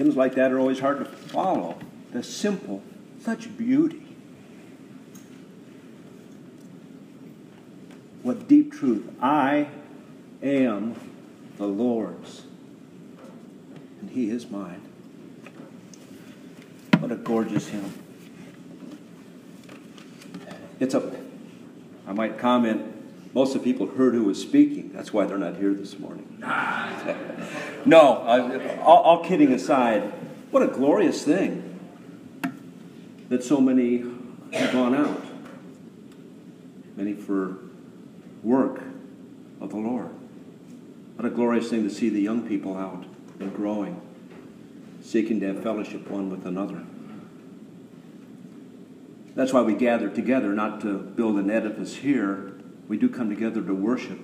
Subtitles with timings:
[0.00, 1.78] hymns like that are always hard to follow.
[2.12, 2.82] The simple,
[3.22, 4.16] such beauty.
[8.22, 9.10] What deep truth.
[9.20, 9.68] I
[10.42, 10.94] am
[11.58, 12.44] the Lord's,
[14.00, 14.80] and He is mine.
[16.98, 17.92] What a gorgeous hymn.
[20.78, 21.14] It's a,
[22.06, 24.92] I might comment, most of the people heard who was speaking.
[24.94, 26.40] That's why they're not here this morning.
[26.42, 26.79] Ah.
[27.84, 30.12] No, I, all, all kidding aside,
[30.50, 31.78] what a glorious thing
[33.28, 34.04] that so many
[34.52, 35.22] have gone out.
[36.96, 37.58] Many for
[38.42, 38.82] work
[39.60, 40.10] of the Lord.
[41.16, 43.04] What a glorious thing to see the young people out
[43.38, 44.00] and growing,
[45.02, 46.84] seeking to have fellowship one with another.
[49.34, 52.52] That's why we gather together, not to build an edifice here.
[52.88, 54.18] We do come together to worship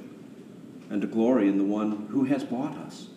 [0.91, 3.09] and to glory in the one who has bought us.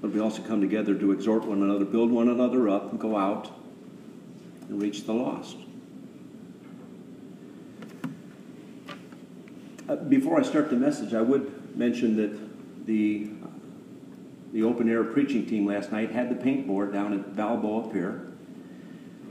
[0.00, 3.16] But we also come together to exhort one another, build one another up, and go
[3.16, 3.50] out
[4.68, 5.56] and reach the lost.
[9.88, 13.28] Uh, before I start the message, I would mention that the,
[14.52, 18.28] the open air preaching team last night had the paint board down at Balboa Pier.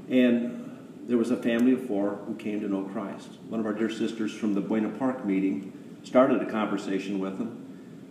[0.09, 3.30] And there was a family of four who came to know Christ.
[3.48, 7.66] One of our dear sisters from the Buena Park meeting started a conversation with them.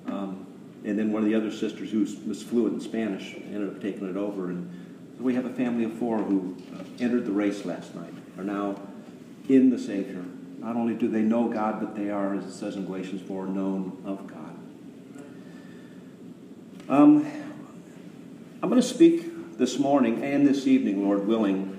[0.07, 0.47] Um,
[0.85, 4.09] and then one of the other sisters who was fluent in Spanish ended up taking
[4.09, 4.49] it over.
[4.49, 4.71] And
[5.19, 8.81] we have a family of four who uh, entered the race last night, are now
[9.49, 10.25] in the Savior.
[10.59, 13.47] Not only do they know God, but they are, as it says in Galatians 4,
[13.47, 14.57] known of God.
[16.89, 17.27] Um,
[18.63, 21.75] I'm going to speak this morning and this evening, Lord willing,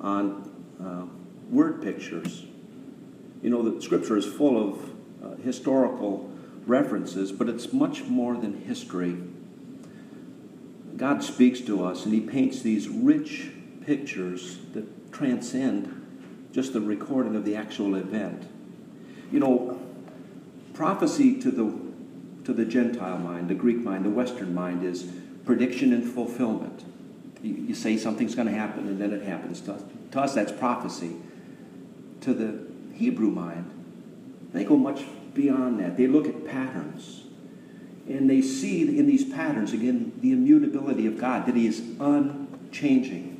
[0.00, 0.50] on
[0.82, 1.06] uh,
[1.54, 2.44] word pictures.
[3.42, 4.89] You know, the scripture is full of
[5.24, 6.30] uh, historical
[6.66, 9.16] references, but it's much more than history.
[10.96, 13.50] God speaks to us and He paints these rich
[13.84, 15.96] pictures that transcend
[16.52, 18.46] just the recording of the actual event.
[19.32, 19.80] You know,
[20.74, 21.90] prophecy to the
[22.44, 25.06] to the Gentile mind, the Greek mind, the Western mind is
[25.44, 26.84] prediction and fulfillment.
[27.42, 29.60] You, you say something's going to happen and then it happens.
[29.62, 31.16] To to us, that's prophecy.
[32.22, 33.70] To the Hebrew mind,
[34.52, 35.04] they go much
[35.34, 35.96] beyond that.
[35.96, 37.24] They look at patterns.
[38.08, 43.36] And they see in these patterns, again, the immutability of God, that He is unchanging.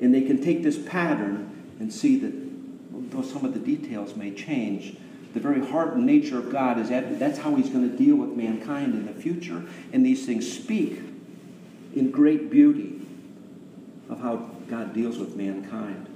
[0.00, 4.30] And they can take this pattern and see that though some of the details may
[4.32, 4.96] change,
[5.34, 8.16] the very heart and nature of God is that that's how He's going to deal
[8.16, 9.64] with mankind in the future.
[9.92, 11.00] And these things speak
[11.94, 13.00] in great beauty
[14.08, 16.06] of how God deals with mankind.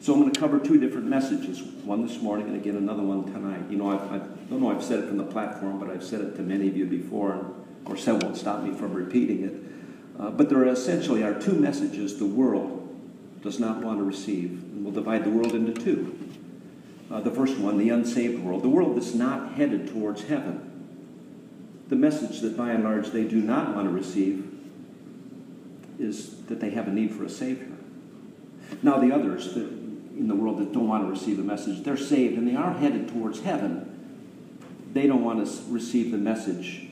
[0.00, 3.30] So I'm going to cover two different messages, one this morning and again another one
[3.32, 3.70] tonight.
[3.70, 6.22] You know, I've, I don't know I've said it from the platform, but I've said
[6.22, 9.44] it to many of you before, and of course that won't stop me from repeating
[9.44, 9.54] it.
[10.18, 12.78] Uh, but there are essentially are two messages the world
[13.42, 16.18] does not want to receive, and we'll divide the world into two.
[17.10, 20.66] Uh, the first one, the unsaved world, the world that's not headed towards heaven.
[21.88, 24.46] The message that by and large they do not want to receive
[25.98, 27.68] is that they have a need for a Savior.
[28.82, 29.79] Now, the others that,
[30.20, 32.74] in the world that don't want to receive the message, they're saved and they are
[32.74, 33.86] headed towards heaven.
[34.92, 36.88] They don't want to receive the message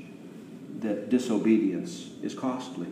[0.81, 2.87] that disobedience is costly.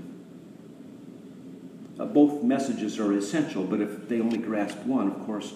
[1.98, 5.54] Uh, both messages are essential, but if they only grasp one, of course,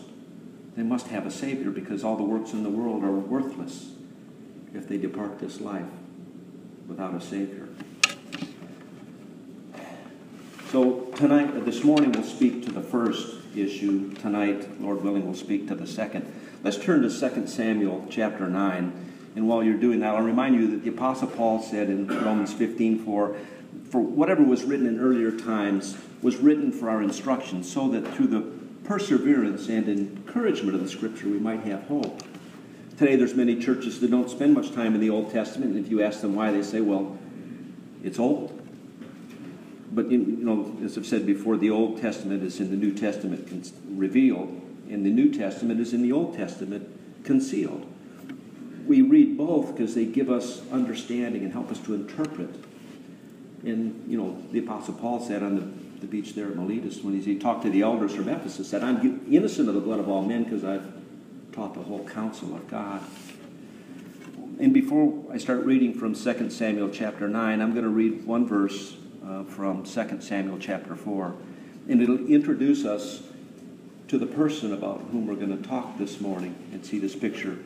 [0.77, 3.93] they must have a Savior because all the works in the world are worthless
[4.73, 5.85] if they depart this life
[6.89, 7.69] without a Savior.
[10.71, 14.12] So tonight, uh, this morning, we'll speak to the first issue.
[14.15, 16.31] Tonight, Lord willing, we'll speak to the second.
[16.62, 19.12] Let's turn to 2 Samuel chapter 9.
[19.37, 22.53] And while you're doing that, I'll remind you that the Apostle Paul said in Romans
[22.53, 23.37] 15 4,
[23.91, 28.27] for whatever was written in earlier times was written for our instruction, so that through
[28.27, 28.41] the
[28.84, 32.22] perseverance and encouragement of the Scripture we might have hope.
[32.98, 35.91] Today, there's many churches that don't spend much time in the Old Testament, and if
[35.91, 37.16] you ask them why, they say, well,
[38.03, 38.59] it's old.
[39.92, 43.72] But, you know, as I've said before, the Old Testament is in the New Testament
[43.89, 46.89] revealed, and the New Testament is in the Old Testament
[47.25, 47.87] concealed.
[48.87, 52.51] We read both because they give us understanding and help us to interpret.
[53.65, 57.21] And, you know, the Apostle Paul said on the, the beach there at Miletus, when
[57.21, 60.22] he talked to the elders from Ephesus, said, I'm innocent of the blood of all
[60.22, 60.87] men because I've
[61.53, 63.03] taught the whole counsel of God.
[64.60, 68.47] And before I start reading from 2 Samuel chapter 9, I'm going to read one
[68.47, 68.97] verse
[69.27, 71.34] uh, from 2 Samuel chapter 4.
[71.89, 73.22] And it'll introduce us
[74.09, 77.59] to the person about whom we're going to talk this morning and see this picture.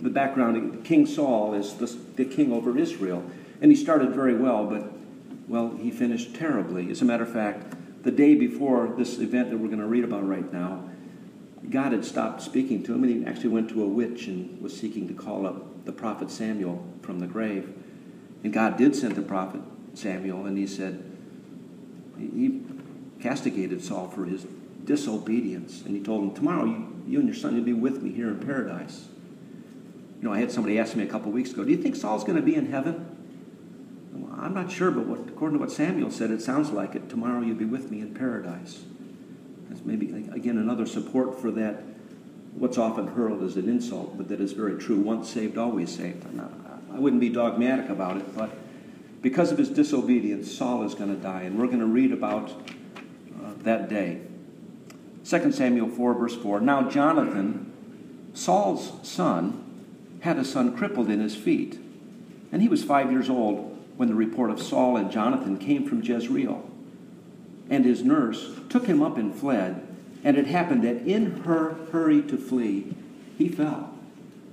[0.00, 1.86] The background King Saul is the,
[2.16, 3.24] the king over Israel.
[3.60, 4.90] And he started very well, but,
[5.46, 6.90] well, he finished terribly.
[6.90, 10.02] As a matter of fact, the day before this event that we're going to read
[10.02, 10.88] about right now,
[11.70, 14.76] God had stopped speaking to him, and he actually went to a witch and was
[14.76, 17.72] seeking to call up the prophet Samuel from the grave.
[18.42, 19.60] And God did send the prophet
[19.94, 21.12] Samuel, and he said,
[22.18, 22.60] he
[23.20, 24.46] castigated Saul for his
[24.84, 25.82] disobedience.
[25.82, 28.28] And he told him, Tomorrow you, you and your son will be with me here
[28.28, 29.08] in paradise.
[30.20, 32.24] You know, I had somebody ask me a couple weeks ago, Do you think Saul's
[32.24, 33.08] going to be in heaven?
[34.12, 37.08] Well, I'm not sure, but what, according to what Samuel said, it sounds like it.
[37.08, 38.84] Tomorrow you'll be with me in paradise.
[39.68, 41.82] That's maybe, again, another support for that,
[42.54, 45.00] what's often hurled as an insult, but that is very true.
[45.00, 46.32] Once saved, always saved.
[46.34, 46.52] Not,
[46.94, 48.50] I wouldn't be dogmatic about it, but
[49.22, 51.42] because of his disobedience, Saul is going to die.
[51.42, 54.20] And we're going to read about uh, that day.
[55.24, 56.60] 2 Samuel 4, verse 4.
[56.60, 57.72] Now, Jonathan,
[58.34, 59.60] Saul's son,
[60.20, 61.78] had a son crippled in his feet.
[62.50, 66.02] And he was five years old when the report of Saul and Jonathan came from
[66.02, 66.68] Jezreel.
[67.70, 69.86] And his nurse took him up and fled.
[70.24, 72.94] And it happened that in her hurry to flee,
[73.38, 73.94] he fell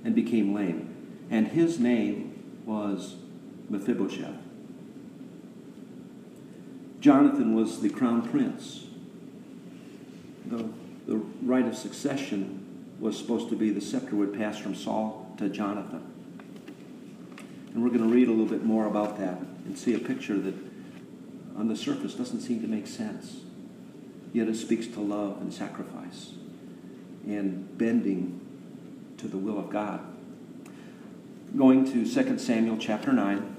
[0.04, 0.86] and became lame.
[1.28, 2.29] And his name
[2.70, 3.16] was
[3.68, 4.36] Mephibosheth.
[7.00, 8.84] Jonathan was the crown prince.
[10.46, 10.68] The,
[11.08, 15.48] the right of succession was supposed to be the scepter would pass from Saul to
[15.48, 16.12] Jonathan.
[17.74, 20.38] And we're going to read a little bit more about that and see a picture
[20.38, 20.54] that
[21.56, 23.40] on the surface doesn't seem to make sense.
[24.32, 26.34] Yet it speaks to love and sacrifice
[27.26, 28.40] and bending
[29.18, 30.09] to the will of God.
[31.56, 33.56] Going to 2 Samuel chapter 9.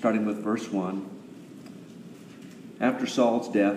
[0.00, 1.10] starting with verse 1.
[2.80, 3.76] After Saul's death,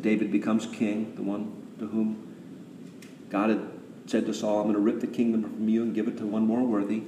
[0.00, 3.68] David becomes king, the one to whom God had
[4.06, 6.26] said to Saul, I'm going to rip the kingdom from you and give it to
[6.26, 7.02] one more worthy.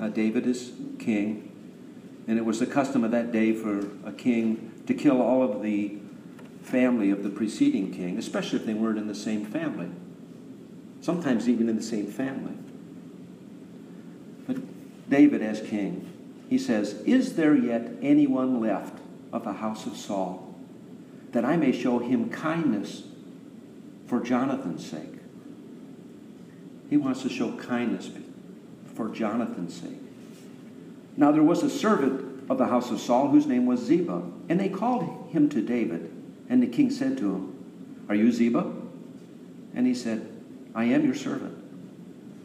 [0.00, 0.70] Uh, David is
[1.00, 1.50] king.
[2.28, 5.62] And it was the custom of that day for a king to kill all of
[5.62, 5.98] the
[6.62, 9.90] family of the preceding king, especially if they weren't in the same family.
[11.00, 12.54] Sometimes even in the same family.
[14.46, 14.58] But
[15.08, 16.10] David, as king,
[16.48, 18.98] he says, Is there yet anyone left
[19.32, 20.54] of the house of Saul
[21.32, 23.04] that I may show him kindness
[24.06, 25.14] for Jonathan's sake?
[26.90, 28.10] He wants to show kindness
[28.94, 30.00] for Jonathan's sake.
[31.16, 34.58] Now there was a servant of the house of Saul whose name was Ziba, and
[34.58, 36.10] they called him to David.
[36.48, 38.72] And the king said to him, Are you Ziba?
[39.72, 40.29] And he said,
[40.74, 41.56] I am your servant.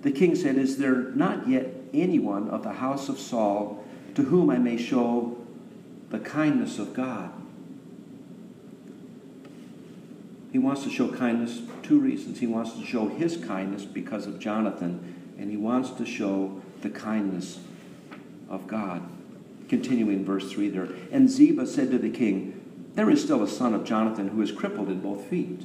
[0.04, 3.84] The king said, Is there not yet anyone of the house of Saul
[4.16, 5.38] to whom I may show
[6.10, 7.32] the kindness of God.
[10.52, 12.40] He wants to show kindness two reasons.
[12.40, 16.90] He wants to show his kindness because of Jonathan, and he wants to show the
[16.90, 17.60] kindness
[18.48, 19.04] of God.
[19.68, 20.88] Continuing verse 3 there.
[21.12, 22.62] And Ziba said to the king,
[22.94, 25.64] There is still a son of Jonathan who is crippled in both feet.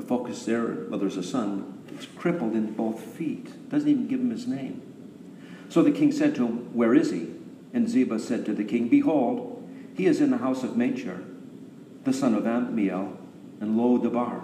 [0.00, 3.68] The focus there, well, there's a son, it's crippled in both feet.
[3.68, 4.80] Doesn't even give him his name.
[5.68, 7.34] So the king said to him, Where is he?
[7.74, 9.62] And Ziba said to the king, Behold,
[9.94, 11.22] he is in the house of Machir,
[12.04, 13.14] the son of Ammiel,
[13.60, 14.42] and Lo Debar.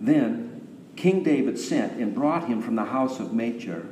[0.00, 3.86] Then King David sent and brought him from the house of Machir,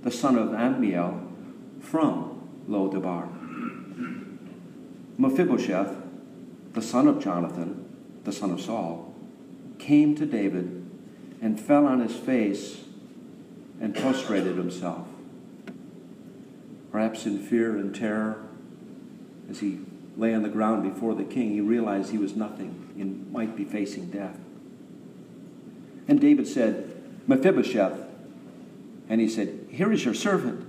[0.00, 1.20] the son of Ammiel,
[1.82, 3.28] from Lo Debar.
[5.18, 5.94] Mephibosheth,
[6.72, 7.84] the son of Jonathan,
[8.24, 9.05] the son of Saul,
[9.86, 10.88] came to David
[11.40, 12.82] and fell on his face
[13.80, 15.06] and prostrated himself
[16.96, 18.42] perhaps in fear and terror.
[19.50, 19.80] As he
[20.16, 23.64] lay on the ground before the king, he realized he was nothing and might be
[23.64, 24.38] facing death.
[26.08, 26.90] And David said,
[27.26, 28.00] Mephibosheth.
[29.10, 30.66] And he said, Here is your servant.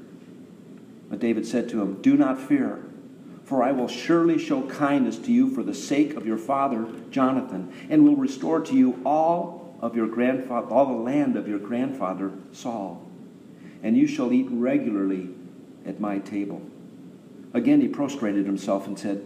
[1.09, 2.83] But David said to him, Do not fear,
[3.47, 7.73] for I will surely show kindness to you for the sake of your father Jonathan,
[7.89, 12.33] and will restore to you all of your grandfather, all the land of your grandfather
[12.51, 13.07] Saul.
[13.81, 15.29] And you shall eat regularly
[15.85, 16.61] at my table.
[17.53, 19.23] Again, he prostrated himself and said,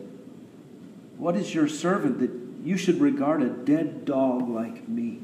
[1.18, 2.32] What is your servant that
[2.64, 5.20] you should regard a dead dog like me?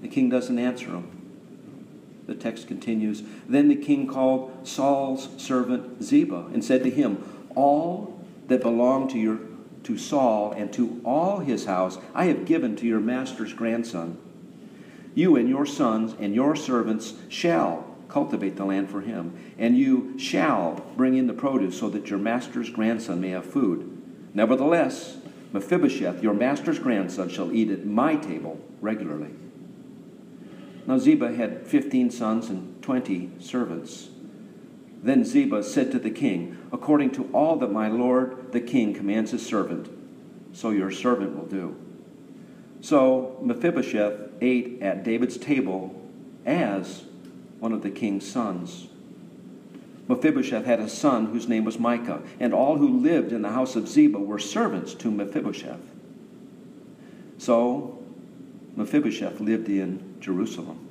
[0.00, 1.21] The king doesn't answer him.
[2.32, 8.24] The text continues Then the king called Saul's servant Ziba and said to him, All
[8.48, 9.38] that belong to your
[9.84, 14.16] to Saul and to all his house I have given to your master's grandson.
[15.14, 19.38] You and your sons and your servants shall cultivate the land for him.
[19.58, 24.00] And you shall bring in the produce so that your master's grandson may have food.
[24.32, 25.18] Nevertheless,
[25.52, 29.34] Mephibosheth, your master's grandson, shall eat at my table regularly.
[30.86, 34.08] Now Ziba had fifteen sons and twenty servants.
[35.02, 39.30] Then Ziba said to the king, According to all that my lord the king commands
[39.30, 39.88] his servant,
[40.52, 41.76] so your servant will do.
[42.80, 45.94] So Mephibosheth ate at David's table
[46.44, 47.04] as
[47.60, 48.88] one of the king's sons.
[50.08, 53.76] Mephibosheth had a son whose name was Micah, and all who lived in the house
[53.76, 55.80] of Ziba were servants to Mephibosheth.
[57.38, 58.02] So
[58.76, 60.88] Mephibosheth lived in Jerusalem,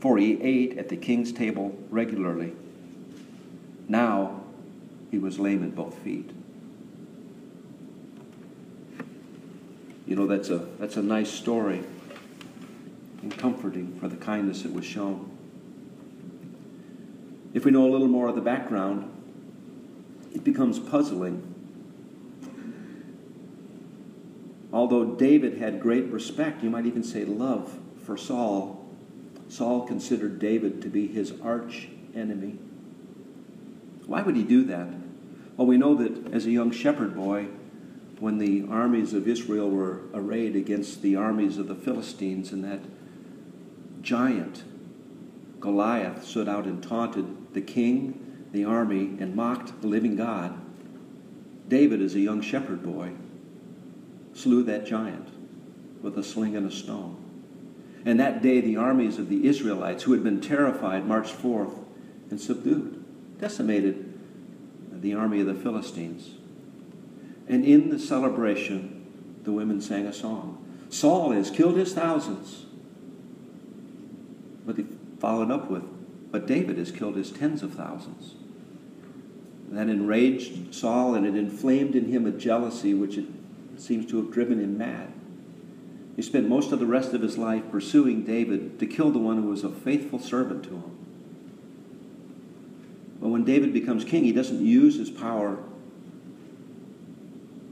[0.00, 2.52] for he ate at the king's table regularly.
[3.88, 4.42] Now
[5.10, 6.30] he was lame in both feet.
[10.06, 11.82] You know, that's a, that's a nice story
[13.22, 15.30] and comforting for the kindness that was shown.
[17.54, 19.10] If we know a little more of the background,
[20.34, 21.54] it becomes puzzling.
[24.72, 28.88] Although David had great respect, you might even say love, for Saul,
[29.48, 32.56] Saul considered David to be his arch enemy.
[34.06, 34.88] Why would he do that?
[35.56, 37.48] Well, we know that as a young shepherd boy,
[38.20, 42.80] when the armies of Israel were arrayed against the armies of the Philistines, and that
[44.02, 44.62] giant
[45.58, 50.56] Goliath stood out and taunted the king, the army, and mocked the living God,
[51.68, 53.10] David, as a young shepherd boy,
[54.32, 55.28] slew that giant
[56.00, 57.25] with a sling and a stone.
[58.06, 61.74] And that day, the armies of the Israelites, who had been terrified, marched forth
[62.30, 63.04] and subdued,
[63.40, 64.14] decimated
[64.92, 66.30] the army of the Philistines.
[67.48, 70.64] And in the celebration, the women sang a song.
[70.88, 72.66] Saul has killed his thousands.
[74.64, 74.84] But they
[75.18, 75.82] followed up with,
[76.30, 78.34] but David has killed his tens of thousands.
[79.70, 83.26] That enraged Saul and it inflamed in him a jealousy which it
[83.78, 85.12] seems to have driven him mad.
[86.16, 89.42] He spent most of the rest of his life pursuing David to kill the one
[89.42, 90.98] who was a faithful servant to him.
[93.20, 95.58] But when David becomes king, he doesn't use his power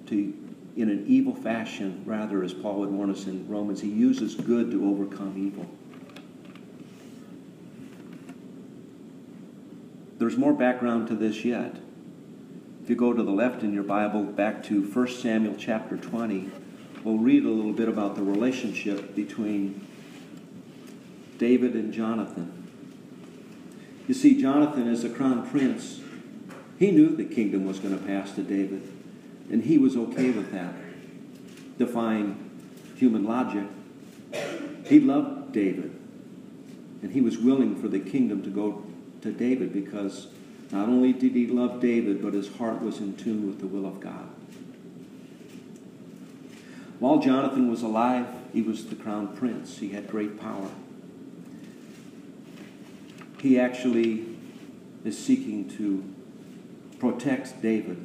[0.06, 0.34] to
[0.76, 2.02] in an evil fashion.
[2.04, 5.66] Rather, as Paul would warn us in Romans, he uses good to overcome evil.
[10.18, 11.76] There's more background to this yet.
[12.82, 16.50] If you go to the left in your Bible, back to 1 Samuel chapter 20,
[17.04, 19.86] we'll read a little bit about the relationship between
[21.38, 22.50] David and Jonathan.
[24.08, 26.00] You see, Jonathan, as a crown prince,
[26.78, 28.82] he knew the kingdom was going to pass to David.
[29.50, 30.74] And he was okay with that,
[31.78, 32.50] defying
[32.96, 33.64] human logic.
[34.86, 35.94] He loved David.
[37.02, 38.84] And he was willing for the kingdom to go
[39.22, 40.28] to David because
[40.70, 43.86] not only did he love David, but his heart was in tune with the will
[43.86, 44.28] of God.
[47.04, 49.78] While Jonathan was alive, he was the crown prince.
[49.78, 50.70] He had great power.
[53.40, 54.24] He actually
[55.04, 56.02] is seeking to
[56.98, 58.02] protect David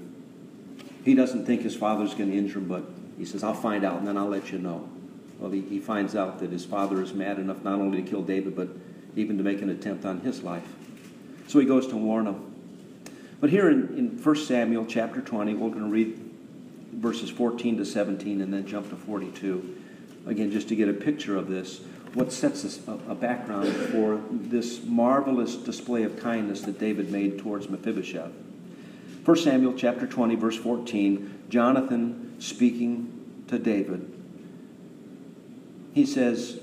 [1.03, 2.83] he doesn't think his father's going to injure him, but
[3.17, 4.87] he says, I'll find out and then I'll let you know.
[5.39, 8.21] Well, he, he finds out that his father is mad enough not only to kill
[8.21, 8.69] David, but
[9.15, 10.67] even to make an attempt on his life.
[11.47, 12.53] So he goes to warn him.
[13.39, 16.28] But here in, in 1 Samuel chapter 20, we're going to read
[16.93, 19.77] verses 14 to 17 and then jump to 42.
[20.25, 21.81] Again, just to get a picture of this,
[22.13, 27.69] what sets a, a background for this marvelous display of kindness that David made towards
[27.69, 28.31] Mephibosheth.
[29.25, 34.11] 1 Samuel chapter 20, verse 14, Jonathan speaking to David.
[35.93, 36.59] He says,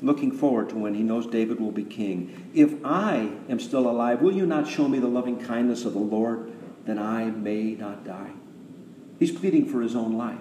[0.00, 4.20] looking forward to when he knows David will be king, If I am still alive,
[4.20, 6.52] will you not show me the loving kindness of the Lord,
[6.84, 8.32] that I may not die?
[9.18, 10.38] He's pleading for his own life.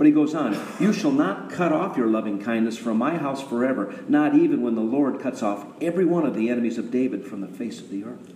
[0.00, 3.42] But he goes on, You shall not cut off your loving kindness from my house
[3.42, 7.26] forever, not even when the Lord cuts off every one of the enemies of David
[7.26, 8.32] from the face of the earth.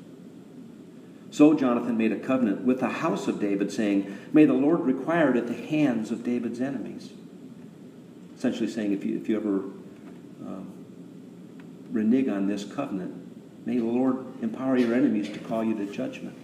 [1.30, 5.30] So Jonathan made a covenant with the house of David, saying, May the Lord require
[5.30, 7.10] it at the hands of David's enemies.
[8.36, 9.56] Essentially saying, if you, if you ever
[10.46, 10.70] um,
[11.90, 16.36] renege on this covenant, may the Lord empower your enemies to call you to judgment.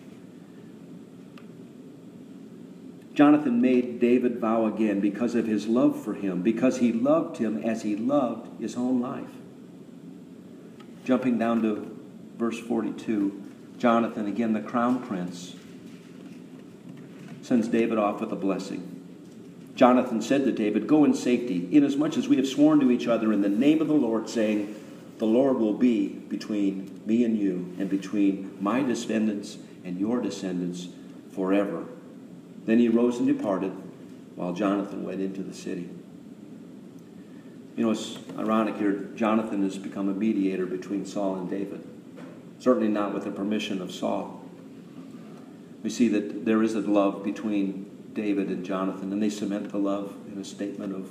[3.14, 7.59] Jonathan made David vow again because of his love for him, because he loved him
[7.62, 9.31] as he loved his own life.
[11.05, 11.97] Jumping down to
[12.37, 13.43] verse 42.
[13.79, 15.57] Jonathan, again the crown prince,
[17.43, 18.87] sends David off with a blessing.
[19.75, 23.33] Jonathan said to David, Go in safety, inasmuch as we have sworn to each other
[23.33, 24.75] in the name of the Lord, saying,
[25.19, 30.88] The Lord will be between me and you, and between my descendants and your descendants
[31.33, 31.87] forever.
[32.67, 33.73] Then he rose and departed,
[34.37, 35.88] while Jonathan went into the city.
[37.76, 39.09] You know, it's ironic here.
[39.14, 41.87] Jonathan has become a mediator between Saul and David.
[42.59, 44.45] Certainly not with the permission of Saul.
[45.83, 49.79] We see that there is a love between David and Jonathan, and they cement the
[49.79, 51.11] love in a statement of,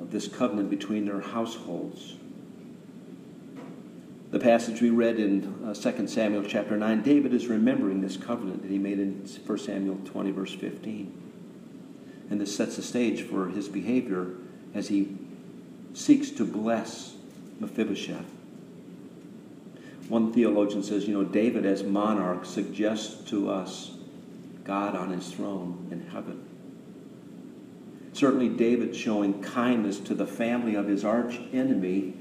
[0.00, 2.16] of this covenant between their households.
[4.34, 8.62] The passage we read in uh, 2 Samuel chapter 9, David is remembering this covenant
[8.62, 11.22] that he made in 1 Samuel 20, verse 15.
[12.30, 14.34] And this sets the stage for his behavior
[14.74, 15.16] as he
[15.92, 17.14] seeks to bless
[17.60, 18.26] Mephibosheth.
[20.08, 23.92] One theologian says, you know, David as monarch suggests to us
[24.64, 26.44] God on his throne in heaven.
[28.12, 32.14] Certainly, David showing kindness to the family of his arch enemy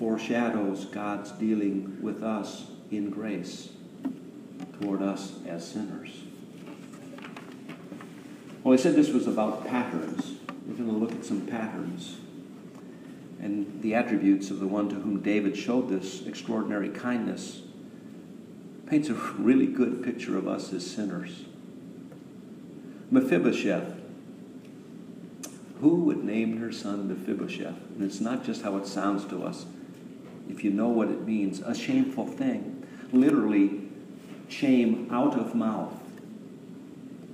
[0.00, 3.68] foreshadows God's dealing with us in grace
[4.80, 6.22] toward us as sinners.
[8.64, 10.38] Well, I said this was about patterns.
[10.66, 12.16] We're going to look at some patterns
[13.42, 17.60] and the attributes of the one to whom David showed this extraordinary kindness
[18.86, 21.44] paints a really good picture of us as sinners.
[23.10, 23.96] Mephibosheth.
[25.80, 27.76] Who would name her son Mephibosheth?
[27.96, 29.66] And it's not just how it sounds to us.
[30.50, 32.86] If you know what it means, a shameful thing.
[33.12, 33.82] Literally,
[34.48, 35.94] shame out of mouth.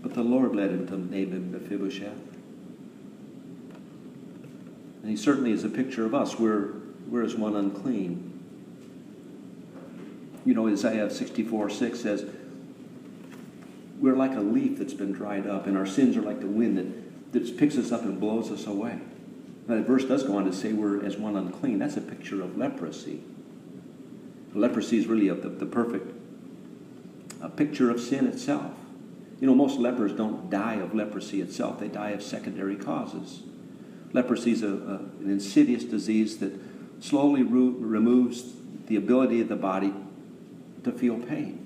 [0.03, 2.19] But the Lord led him to name him Mephibosheth.
[5.03, 6.39] And he certainly is a picture of us.
[6.39, 6.75] We're,
[7.09, 8.33] we're as one unclean.
[10.45, 12.27] You know, Isaiah 64 6 says,
[13.99, 16.79] We're like a leaf that's been dried up, and our sins are like the wind
[16.79, 19.01] that, that picks us up and blows us away.
[19.69, 21.79] Now, that verse does go on to say we're as one unclean.
[21.79, 23.23] That's a picture of leprosy.
[24.55, 26.15] Leprosy is really a, the, the perfect
[27.43, 28.73] a picture of sin itself.
[29.41, 33.43] You know, most lepers don't die of leprosy itself, they die of secondary causes.
[34.13, 36.53] Leprosy is a, a, an insidious disease that
[37.01, 38.55] slowly removes
[38.87, 39.93] the ability of the body
[40.85, 41.63] to feel pain.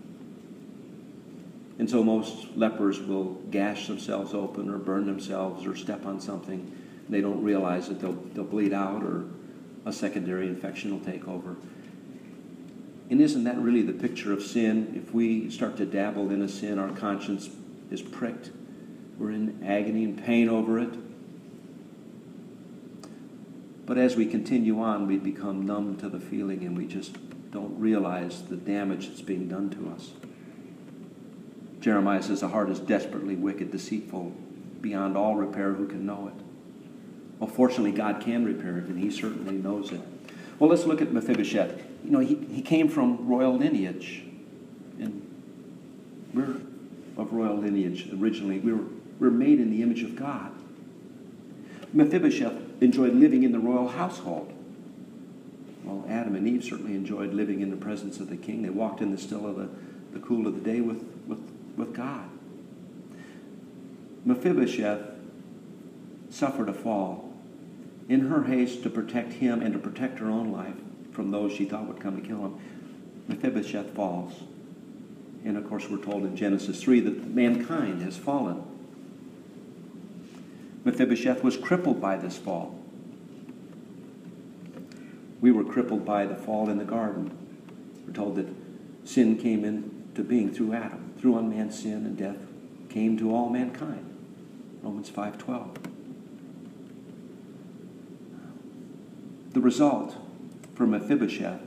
[1.79, 6.77] And so most lepers will gash themselves open or burn themselves or step on something.
[7.11, 9.25] They don't realize that they'll, they'll bleed out or
[9.85, 11.57] a secondary infection will take over.
[13.11, 14.92] And isn't that really the picture of sin?
[14.94, 17.51] If we start to dabble in a sin, our conscience
[17.90, 18.51] is pricked.
[19.18, 20.94] We're in agony and pain over it.
[23.85, 27.16] But as we continue on, we become numb to the feeling and we just
[27.51, 30.12] don't realize the damage that's being done to us.
[31.81, 34.33] Jeremiah says, The heart is desperately wicked, deceitful,
[34.81, 35.73] beyond all repair.
[35.73, 36.44] Who can know it?
[37.40, 40.00] Well, fortunately, God can repair it, and He certainly knows it.
[40.61, 41.83] Well, let's look at Mephibosheth.
[42.05, 44.22] You know, he, he came from royal lineage.
[44.98, 45.26] And
[46.35, 46.61] we're
[47.16, 48.59] of royal lineage originally.
[48.59, 50.53] We were, we were made in the image of God.
[51.94, 54.53] Mephibosheth enjoyed living in the royal household.
[55.83, 58.62] Well, Adam and Eve certainly enjoyed living in the presence of the king.
[58.62, 59.68] They walked in the still of the,
[60.12, 61.40] the cool of the day with, with,
[61.76, 62.29] with God.
[64.26, 65.00] Mephibosheth
[66.29, 67.30] suffered a fall
[68.11, 70.75] in her haste to protect him and to protect her own life
[71.12, 72.59] from those she thought would come to kill him.
[73.29, 74.42] Mephibosheth falls.
[75.44, 78.64] And of course, we're told in Genesis 3 that mankind has fallen.
[80.85, 82.77] Mephibosheth was crippled by this fall.
[85.40, 87.31] We were crippled by the fall in the garden.
[88.05, 88.49] We're told that
[89.05, 91.14] sin came into being through Adam.
[91.20, 92.38] Through man's sin and death
[92.88, 94.05] came to all mankind.
[94.83, 96.00] Romans 5:12.
[99.53, 100.17] The result
[100.75, 101.61] for Mephibosheth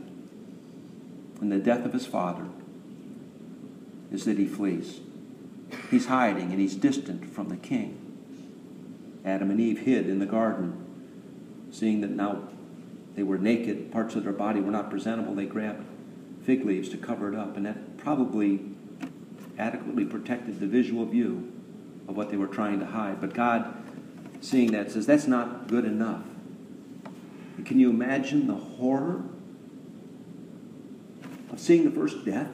[1.42, 2.46] and the death of his father
[4.12, 5.02] is that he flees.
[5.92, 8.00] He's hiding and he's distant from the king.
[9.26, 12.48] Adam and Eve hid in the garden, seeing that now
[13.16, 15.36] they were naked, parts of their body were not presentable.
[15.36, 15.86] They grabbed
[16.46, 18.62] fig leaves to cover it up, and that probably
[19.58, 21.52] adequately protected the visual view
[22.08, 23.22] of what they were trying to hide.
[23.22, 23.74] But God,
[24.42, 26.24] seeing that, says that's not good enough.
[27.66, 29.24] Can you imagine the horror
[31.52, 32.50] of seeing the first death?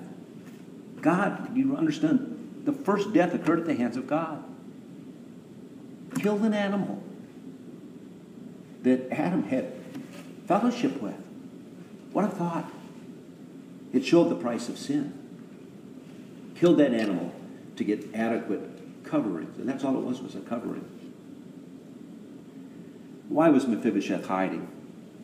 [1.02, 4.44] God, you understand, the first death occurred at the hands of God
[6.20, 7.02] killed an animal
[8.84, 9.74] that Adam had
[10.48, 11.16] fellowship with.
[12.12, 12.70] What a thought.
[13.94, 15.14] It showed the price of sin.
[16.56, 17.34] Killed that animal
[17.76, 19.58] to get adequate coverings.
[19.58, 20.88] And that's all it was, was a covering.
[23.30, 24.68] Why was Mephibosheth hiding?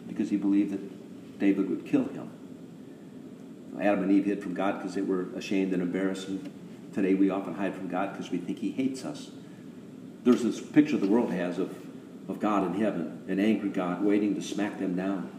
[0.07, 2.29] Because he believed that David would kill him.
[3.79, 6.27] Adam and Eve hid from God because they were ashamed and embarrassed.
[6.27, 6.51] And
[6.93, 9.31] today we often hide from God because we think he hates us.
[10.23, 11.75] there's this picture the world has of,
[12.29, 15.29] of God in heaven, an angry God waiting to smack them down.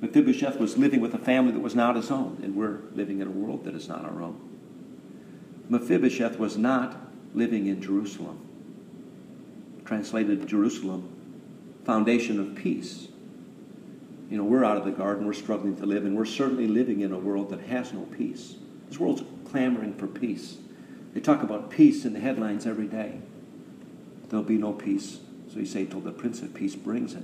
[0.00, 3.26] Mephibosheth was living with a family that was not his own, and we're living in
[3.26, 4.40] a world that is not our own.
[5.68, 6.96] Mephibosheth was not
[7.34, 8.40] living in Jerusalem.
[9.84, 11.15] Translated Jerusalem,
[11.86, 13.06] foundation of peace.
[14.28, 17.00] You know, we're out of the garden, we're struggling to live, and we're certainly living
[17.00, 18.56] in a world that has no peace.
[18.88, 20.58] This world's clamoring for peace.
[21.14, 23.20] They talk about peace in the headlines every day.
[24.28, 27.22] There'll be no peace, so you say, till the Prince of Peace brings it.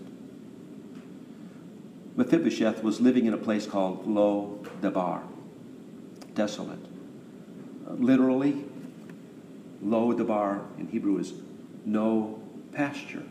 [2.17, 5.25] Mephibosheth was living in a place called Lo Debar,
[6.35, 6.79] desolate.
[7.89, 8.65] Uh, literally,
[9.83, 11.33] Lo Debar in Hebrew is
[11.85, 12.41] no
[12.73, 13.25] pasture.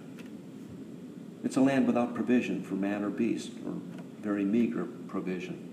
[1.43, 3.73] It's a land without provision for man or beast, or
[4.19, 5.67] very meager provision.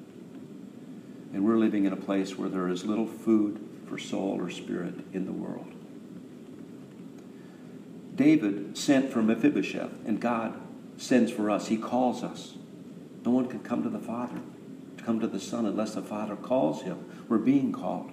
[1.33, 4.95] And we're living in a place where there is little food for soul or spirit
[5.13, 5.73] in the world.
[8.15, 10.59] David sent for Mephibosheth, and God
[10.97, 11.69] sends for us.
[11.69, 12.55] He calls us.
[13.25, 14.41] No one can come to the Father,
[14.97, 17.05] to come to the Son, unless the Father calls him.
[17.29, 18.11] We're being called.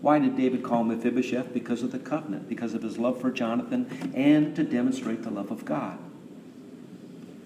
[0.00, 1.52] Why did David call Mephibosheth?
[1.52, 5.50] Because of the covenant, because of his love for Jonathan, and to demonstrate the love
[5.50, 5.98] of God.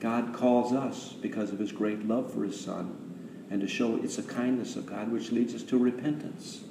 [0.01, 4.19] God calls us because of his great love for his Son, and to show it's
[4.19, 6.65] a kindness of God which leads us to repentance,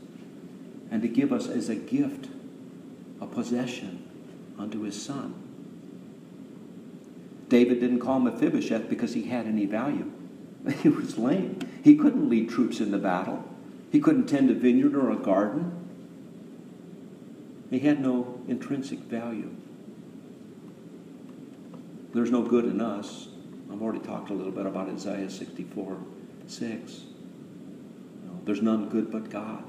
[0.91, 2.29] and to give us as a gift
[3.19, 4.07] a possession
[4.57, 5.33] unto his Son.
[7.49, 10.11] David didn't call Mephibosheth because he had any value.
[10.81, 11.59] He was lame.
[11.83, 13.43] He couldn't lead troops in the battle.
[13.91, 15.71] He couldn't tend a vineyard or a garden.
[17.69, 19.55] He had no intrinsic value.
[22.15, 23.27] There's no good in us.
[23.69, 25.97] I've already talked a little bit about Isaiah 64
[26.47, 27.01] 6.
[28.45, 29.65] there's none good but God.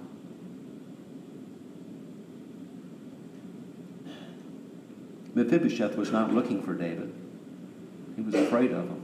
[5.34, 7.12] Mephibosheth was not looking for David.
[8.14, 9.02] He was afraid of him.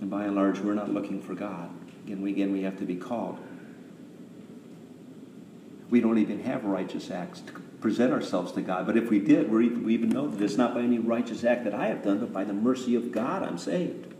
[0.00, 1.68] And by and large, we're not looking for God.
[2.06, 3.38] Again, we, again, we have to be called.
[5.90, 8.86] We don't even have righteous acts to present ourselves to God.
[8.86, 11.64] But if we did, we we even know that it's not by any righteous act
[11.64, 14.14] that I have done, but by the mercy of God I'm saved.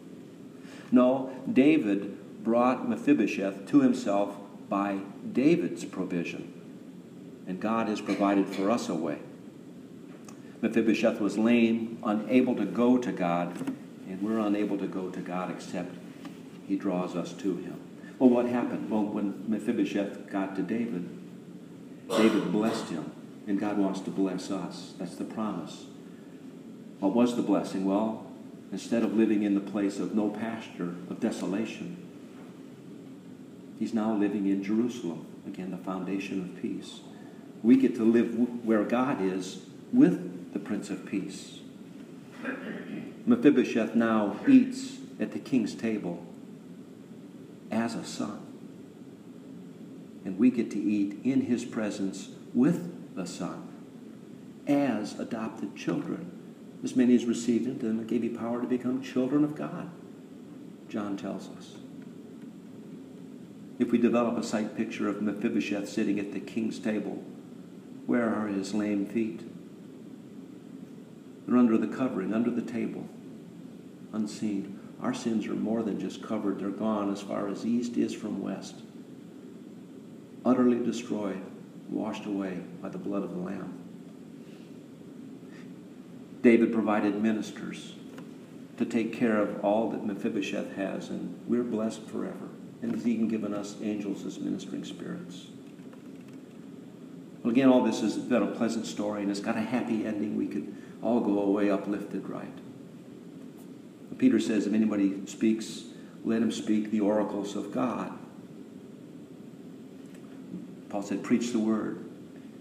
[0.93, 4.37] No, David brought Mephibosheth to himself
[4.69, 5.01] by
[5.33, 6.53] David's provision.
[7.47, 9.19] And God has provided for us a way.
[10.63, 13.57] Mephibosheth was lame, unable to go to God,
[14.09, 15.95] and we're unable to go to God except
[16.67, 17.81] he draws us to him.
[18.19, 18.91] Well, what happened?
[18.91, 21.09] Well, when Mephibosheth got to David,
[22.09, 23.13] David blessed him,
[23.47, 24.95] and God wants to bless us.
[24.99, 25.87] That's the promise.
[27.01, 27.85] What was the blessing?
[27.85, 28.27] Well,
[28.73, 31.97] instead of living in the place of no pasture, of desolation,
[33.79, 35.27] he's now living in Jerusalem.
[35.47, 37.01] Again, the foundation of peace.
[37.63, 39.61] We get to live where God is
[39.93, 41.61] with the Prince of Peace.
[43.27, 46.25] Mephibosheth now eats at the king's table
[47.71, 48.41] as a son.
[50.25, 53.67] And we get to eat in his presence with the Son
[54.67, 56.31] as adopted children.
[56.85, 59.91] As many as received him, to them gave you power to become children of God,
[60.89, 61.77] John tells us.
[63.79, 67.23] If we develop a sight picture of Mephibosheth sitting at the king's table,
[68.07, 69.41] where are his lame feet?
[71.47, 73.09] They're under the covering, under the table,
[74.13, 74.79] unseen.
[75.01, 78.43] Our sins are more than just covered, they're gone as far as east is from
[78.43, 78.77] west.
[80.45, 81.43] Utterly destroyed,
[81.89, 83.73] washed away by the blood of the Lamb.
[86.43, 87.95] David provided ministers
[88.77, 92.49] to take care of all that Mephibosheth has, and we're blessed forever.
[92.83, 95.47] And He's even given us angels as ministering spirits.
[97.43, 100.37] Well, again, all this has been a pleasant story, and it's got a happy ending.
[100.37, 102.53] We could all go away uplifted, right?
[104.19, 105.85] Peter says, if anybody speaks,
[106.25, 108.19] let him speak the oracles of God.
[110.97, 112.09] Paul said, preach the word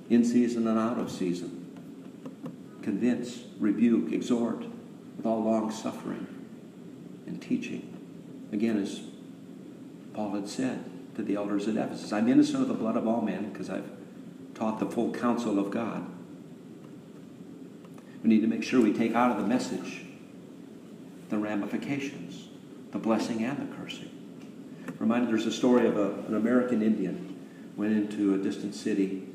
[0.09, 2.81] in season and out of season.
[2.81, 4.65] Convince, rebuke, exhort
[5.15, 6.27] with all long suffering
[7.25, 7.97] and teaching.
[8.51, 9.03] Again, as
[10.13, 10.83] Paul had said
[11.15, 13.89] to the elders at Ephesus, I'm innocent of the blood of all men because I've
[14.53, 16.05] taught the full counsel of God.
[18.21, 20.03] We need to make sure we take out of the message
[21.29, 22.49] the ramifications,
[22.91, 24.09] the blessing and the cursing.
[24.99, 27.24] Reminded there's a story of a, an American Indian
[27.75, 29.27] went into a distant city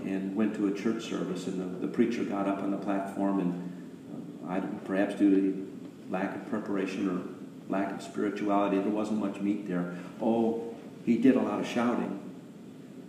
[0.00, 3.40] and went to a church service, and the, the preacher got up on the platform,
[3.40, 9.20] and uh, I, perhaps due to lack of preparation or lack of spirituality, there wasn't
[9.20, 9.96] much meat there.
[10.20, 10.74] Oh,
[11.04, 12.20] he did a lot of shouting,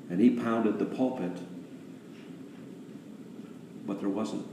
[0.10, 1.38] and he pounded the pulpit
[3.86, 4.46] but there wasn't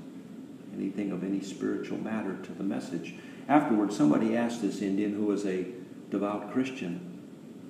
[0.74, 3.14] anything of any spiritual matter to the message.
[3.48, 5.66] Afterwards, somebody asked this Indian, who was a
[6.10, 7.06] devout Christian,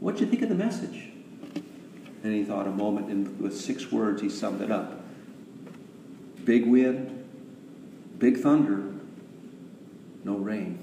[0.00, 1.09] What'd you think of the message?
[2.22, 5.00] And he thought a moment, and with six words, he summed it up
[6.44, 7.24] Big wind,
[8.18, 8.92] big thunder,
[10.24, 10.78] no rain.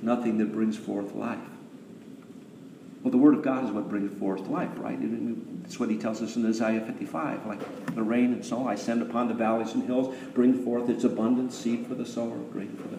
[0.00, 1.38] Nothing that brings forth life.
[3.02, 4.98] Well, the Word of God is what brings forth life, right?
[5.62, 7.46] That's what he tells us in Isaiah 55.
[7.46, 11.04] Like the rain and so I send upon the valleys and hills, bring forth its
[11.04, 12.97] abundant seed for the sower, grain for the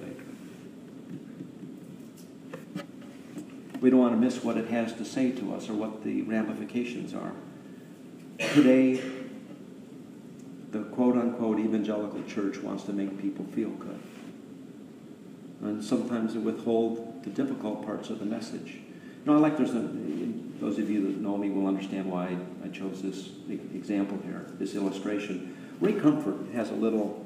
[3.82, 6.22] We don't want to miss what it has to say to us or what the
[6.24, 7.32] ramifications are.
[8.54, 9.02] Today,
[10.72, 14.00] the quote unquote evangelical church wants to make people feel good.
[15.62, 18.76] And sometimes they withhold the difficult parts of the message.
[18.76, 19.90] You know, I like there's a,
[20.60, 24.76] those of you that know me will understand why I chose this example here, this
[24.76, 25.56] illustration.
[25.82, 27.26] Ray Comfort has a little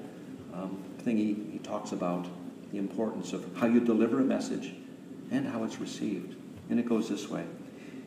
[0.53, 2.27] um, thing he, he talks about
[2.71, 4.73] the importance of how you deliver a message
[5.31, 6.35] and how it's received.
[6.69, 7.45] And it goes this way.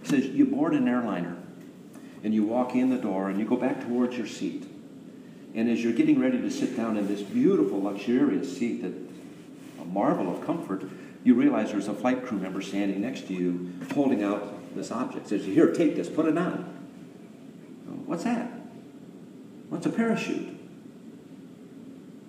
[0.03, 1.37] He says, You board an airliner
[2.25, 4.69] and you walk in the door and you go back towards your seat.
[5.55, 8.93] And as you're getting ready to sit down in this beautiful, luxurious seat that
[9.81, 10.85] a marvel of comfort,
[11.25, 15.29] you realize there's a flight crew member standing next to you holding out this object.
[15.29, 16.73] Says, Here, take this, put it on.
[18.07, 18.51] What's that?
[19.69, 20.57] What's a parachute?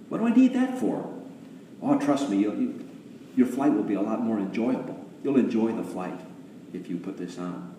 [0.10, 1.13] What do I need that for?
[1.82, 2.88] Oh, trust me, you,
[3.36, 4.97] your flight will be a lot more enjoyable.
[5.28, 6.18] You'll enjoy the flight
[6.72, 7.76] if you put this on.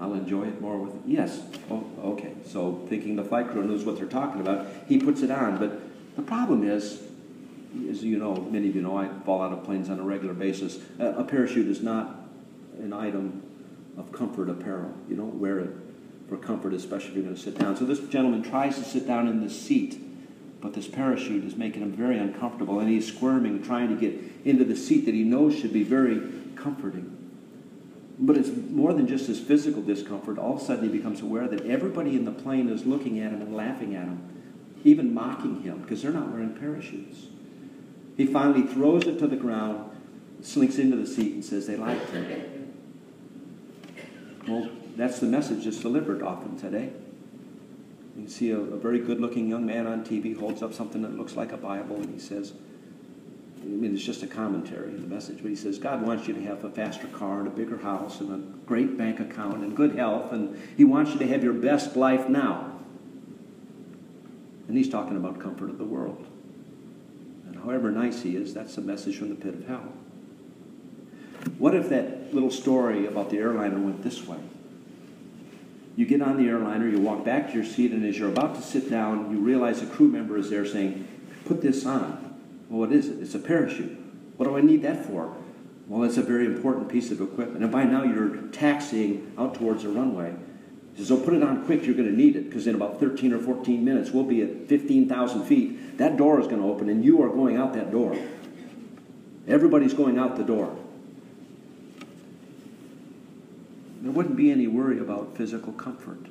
[0.00, 1.42] I'll enjoy it more with yes.
[1.70, 2.32] Oh, okay.
[2.46, 5.58] So thinking the flight crew knows what they're talking about, he puts it on.
[5.58, 5.82] But
[6.16, 7.02] the problem is,
[7.90, 10.32] as you know, many of you know, I fall out of planes on a regular
[10.32, 10.78] basis.
[10.98, 12.16] A, parachute is not
[12.78, 13.42] an item
[13.98, 14.94] of comfort apparel.
[15.10, 15.72] You don't wear it
[16.26, 17.76] for comfort, especially if you're going to sit down.
[17.76, 20.02] So this gentleman tries to sit down in the seat,
[20.62, 24.64] but this parachute is making him very uncomfortable, and he's squirming, trying to get into
[24.64, 26.22] the seat that he knows should be very
[26.54, 27.18] comforting.
[28.18, 30.38] But it's more than just his physical discomfort.
[30.38, 33.32] All of a sudden, he becomes aware that everybody in the plane is looking at
[33.32, 34.22] him and laughing at him,
[34.84, 37.26] even mocking him, because they're not wearing parachutes.
[38.16, 39.90] He finally throws it to the ground,
[40.42, 42.74] slinks into the seat, and says, They liked him.
[44.46, 46.92] Well, that's the message that's delivered often today.
[48.16, 51.16] You see a, a very good looking young man on TV holds up something that
[51.16, 52.52] looks like a Bible, and he says,
[53.62, 56.34] I mean, it's just a commentary in the message, but he says God wants you
[56.34, 59.76] to have a faster car and a bigger house and a great bank account and
[59.76, 62.72] good health, and He wants you to have your best life now.
[64.68, 66.26] And he's talking about comfort of the world.
[67.46, 69.92] And however nice he is, that's a message from the pit of hell.
[71.58, 74.38] What if that little story about the airliner went this way?
[75.94, 78.54] You get on the airliner, you walk back to your seat, and as you're about
[78.54, 81.06] to sit down, you realize a crew member is there saying,
[81.44, 82.38] Put this on.
[82.68, 83.20] Well, what is it?
[83.20, 83.98] It's a parachute.
[84.36, 85.36] What do I need that for?
[85.86, 87.62] Well, it's a very important piece of equipment.
[87.62, 90.34] And by now you're taxiing out towards the runway.
[90.94, 93.00] He says, "So put it on quick, you're going to need it, because in about
[93.00, 95.98] 13 or 14 minutes, we'll be at 15,000 feet.
[95.98, 98.16] That door is going to open, and you are going out that door.
[99.48, 100.76] Everybody's going out the door.
[104.02, 106.26] There wouldn't be any worry about physical comfort.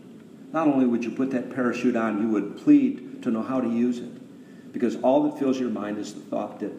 [0.51, 3.69] Not only would you put that parachute on, you would plead to know how to
[3.69, 4.73] use it.
[4.73, 6.73] Because all that fills your mind is the thought that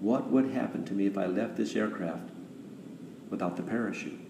[0.00, 2.30] what would happen to me if I left this aircraft
[3.28, 4.20] without the parachute?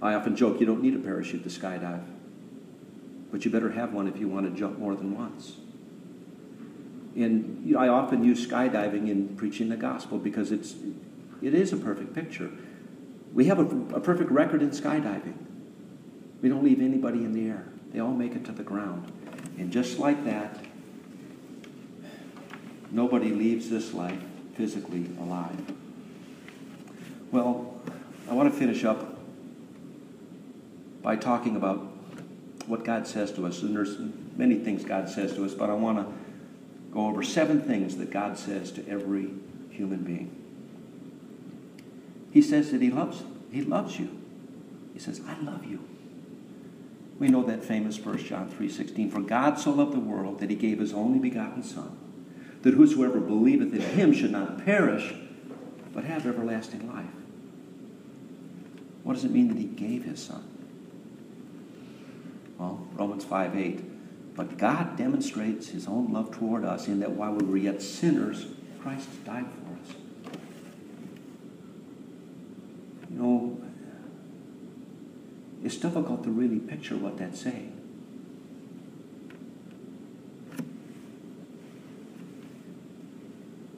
[0.00, 2.04] I often joke you don't need a parachute to skydive,
[3.30, 5.56] but you better have one if you want to jump more than once.
[7.14, 10.76] And you know, I often use skydiving in preaching the gospel because it's,
[11.42, 12.50] it is a perfect picture.
[13.32, 15.34] We have a, a perfect record in skydiving.
[16.42, 17.64] We don't leave anybody in the air.
[17.92, 19.10] They all make it to the ground.
[19.58, 20.58] And just like that,
[22.90, 24.20] nobody leaves this life
[24.54, 25.56] physically alive.
[27.30, 27.80] Well,
[28.28, 29.18] I want to finish up
[31.02, 31.78] by talking about
[32.66, 33.62] what God says to us.
[33.62, 33.96] And there's
[34.36, 36.12] many things God says to us, but I want to
[36.92, 39.30] go over seven things that God says to every
[39.70, 40.41] human being.
[42.32, 44.18] He says that he loves he loves you.
[44.94, 45.80] He says, I love you.
[47.18, 50.56] We know that famous verse, John 3.16, For God so loved the world that he
[50.56, 51.96] gave his only begotten Son,
[52.62, 55.14] that whosoever believeth in him should not perish,
[55.92, 57.04] but have everlasting life.
[59.02, 60.44] What does it mean that he gave his son?
[62.58, 64.34] Well, Romans 5 8.
[64.34, 68.46] But God demonstrates his own love toward us in that while we were yet sinners,
[68.80, 69.61] Christ died for
[75.64, 77.78] It's difficult to really picture what that's saying.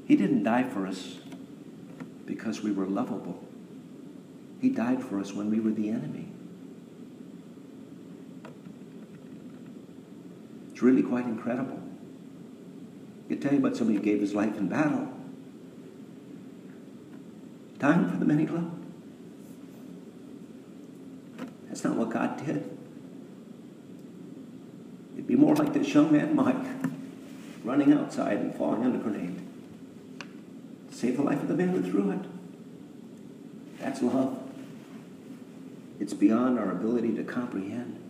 [0.07, 1.19] He didn't die for us
[2.27, 3.43] because we were lovable.
[4.61, 6.29] He died for us when we were the enemy.
[10.73, 11.81] It's really quite incredible.
[13.29, 15.09] You tell you about somebody who gave his life in battle.
[17.79, 18.84] Time for the many club.
[21.85, 22.65] Not what God did.
[25.13, 26.57] It'd be more like this young man, Mike,
[27.63, 29.41] running outside and falling on a grenade.
[30.91, 32.21] Save the life of the man who threw it.
[33.79, 34.41] That's love.
[36.01, 38.01] It's beyond our ability to comprehend.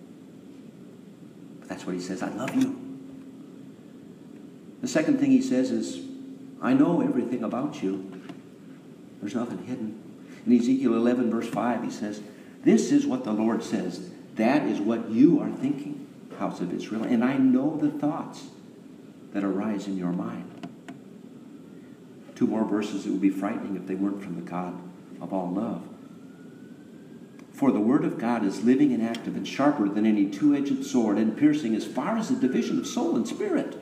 [1.60, 2.80] But that's what he says I love you.
[4.80, 6.00] The second thing he says is,
[6.62, 8.22] I know everything about you.
[9.20, 10.00] There's nothing hidden.
[10.46, 12.20] In Ezekiel 11, verse 5, he says,
[12.64, 14.10] This is what the Lord says.
[14.36, 16.06] That is what you are thinking,
[16.38, 17.04] house of Israel.
[17.04, 18.44] And I know the thoughts
[19.32, 20.50] that arise in your mind.
[22.34, 24.80] Two more verses, it would be frightening if they weren't from the God
[25.20, 25.82] of all love.
[27.52, 30.84] For the word of God is living and active and sharper than any two edged
[30.84, 33.80] sword and piercing as far as the division of soul and spirit,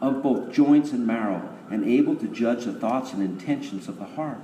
[0.00, 4.06] of both joints and marrow, and able to judge the thoughts and intentions of the
[4.06, 4.40] heart.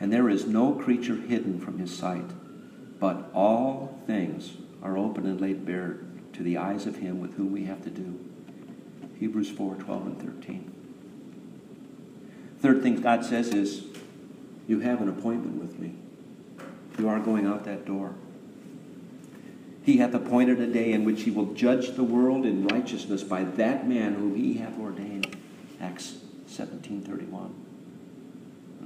[0.00, 2.30] And there is no creature hidden from his sight,
[3.00, 5.98] but all things are open and laid bare
[6.34, 8.18] to the eyes of him with whom we have to do.
[9.18, 10.72] Hebrews 4 12 and 13.
[12.60, 13.84] Third thing God says is,
[14.66, 15.94] You have an appointment with me.
[16.98, 18.14] You are going out that door.
[19.82, 23.44] He hath appointed a day in which he will judge the world in righteousness by
[23.44, 25.36] that man whom he hath ordained.
[25.80, 27.65] Acts 17.31.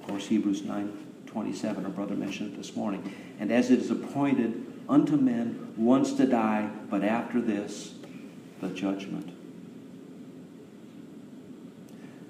[0.01, 3.15] Of course, Hebrews 9.27, our brother mentioned it this morning.
[3.39, 7.95] And as it is appointed unto men once to die, but after this,
[8.63, 9.31] the judgment.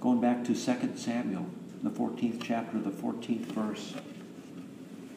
[0.01, 1.47] Going back to 2 Samuel,
[1.83, 3.95] the 14th chapter, the 14th verse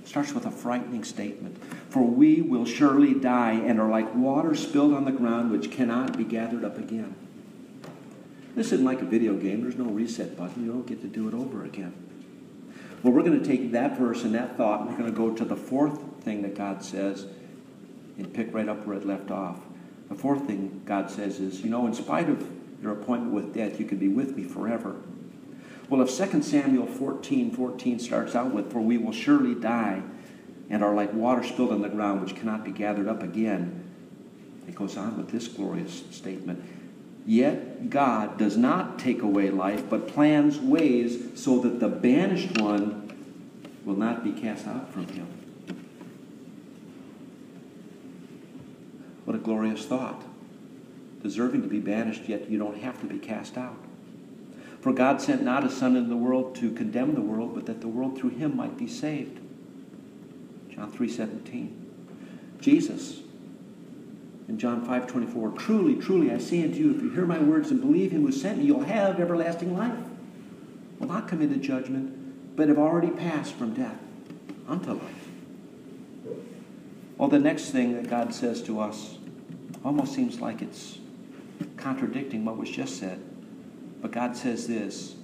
[0.05, 1.57] starts with a frightening statement.
[1.89, 6.17] For we will surely die and are like water spilled on the ground which cannot
[6.17, 7.15] be gathered up again.
[8.55, 9.61] This isn't like a video game.
[9.61, 10.65] There's no reset button.
[10.65, 12.02] You don't get to do it over again.
[13.03, 15.35] Well, we're going to take that verse and that thought, and we're going to go
[15.35, 17.27] to the fourth thing that God says
[18.17, 19.59] and pick right up where it left off.
[20.07, 22.47] The fourth thing God says is, you know, in spite of
[22.81, 24.95] your appointment with death, you can be with me forever.
[25.89, 30.01] Well, if 2 Samuel 14 14 starts out with, For we will surely die
[30.69, 33.83] and are like water spilled on the ground, which cannot be gathered up again,
[34.65, 36.63] it goes on with this glorious statement.
[37.25, 43.12] Yet God does not take away life, but plans ways so that the banished one
[43.86, 45.27] will not be cast out from him.
[49.25, 50.21] What a glorious thought.
[51.21, 53.77] Deserving to be banished, yet you don't have to be cast out.
[54.81, 57.79] For God sent not his Son into the world to condemn the world, but that
[57.79, 59.39] the world through him might be saved.
[60.69, 61.69] John 3.17.
[62.59, 63.22] Jesus,
[64.47, 67.79] in John 5.24, Truly, truly, I say unto you, if you hear my words and
[67.79, 69.97] believe him who sent me, you'll have everlasting life.
[70.99, 73.97] Will not come into judgment, but have already passed from death
[74.67, 75.27] unto life.
[77.17, 79.17] Well, the next thing that God says to us
[79.86, 80.97] almost seems like it's
[81.77, 83.21] contradicting what was just said.
[84.01, 85.15] But God says this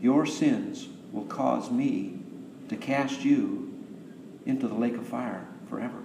[0.00, 2.18] Your sins will cause me
[2.68, 3.72] to cast you
[4.44, 6.02] into the lake of fire forever.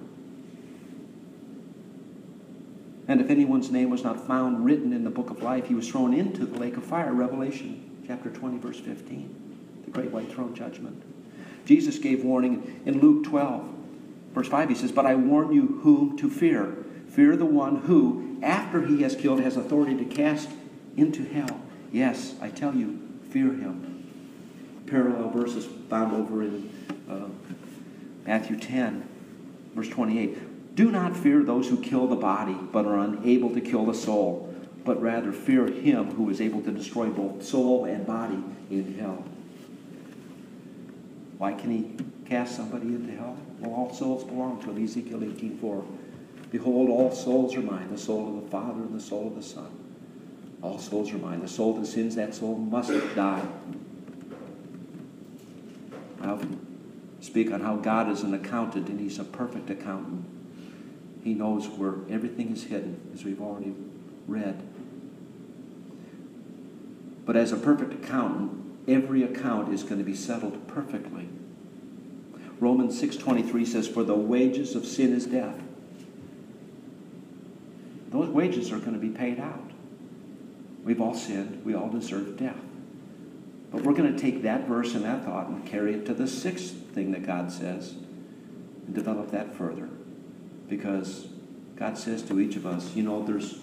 [3.08, 5.90] And if anyone's name was not found written in the book of life, he was
[5.90, 7.14] thrown into the lake of fire.
[7.14, 9.82] Revelation chapter 20, verse 15.
[9.86, 11.04] The great white throne judgment.
[11.66, 13.68] Jesus gave warning in Luke 12,
[14.34, 14.70] verse 5.
[14.70, 16.78] He says, But I warn you whom to fear.
[17.10, 20.50] Fear the one who, after he has killed, has authority to cast
[20.96, 21.62] into hell.
[21.92, 23.90] Yes, I tell you, fear him.
[24.88, 26.72] Parallel verses found over in
[27.10, 27.28] uh,
[28.26, 29.08] Matthew 10,
[29.76, 30.38] verse 28.
[30.76, 34.54] Do not fear those who kill the body, but are unable to kill the soul,
[34.84, 39.24] but rather fear him who is able to destroy both soul and body in hell.
[41.38, 41.96] Why can he
[42.28, 43.38] cast somebody into hell?
[43.60, 44.84] Well, all souls belong to him.
[44.84, 45.86] Ezekiel 18.4.
[46.52, 49.44] Behold, all souls are mine, the soul of the Father and the soul of the
[49.44, 49.70] Son.
[50.62, 51.42] All souls are mine.
[51.42, 53.46] The soul that sins, that soul must die.
[56.22, 60.26] I often speak on how God is an accountant and He's a perfect accountant.
[61.24, 63.74] He knows where everything is hidden, as we've already
[64.28, 64.62] read.
[67.26, 68.52] But as a perfect accountant,
[68.88, 71.30] every account is going to be settled perfectly.
[72.60, 75.62] Romans 6:23 says for the wages of sin is death.
[78.10, 79.72] Those wages are going to be paid out.
[80.84, 81.64] We've all sinned.
[81.66, 82.60] We all deserve death.
[83.72, 86.28] But we're going to take that verse and that thought and carry it to the
[86.28, 87.96] sixth thing that God says
[88.86, 89.90] and develop that further.
[90.70, 91.28] Because
[91.76, 93.60] God says to each of us, you know, there's